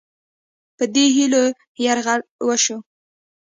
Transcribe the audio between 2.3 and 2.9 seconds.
وشو.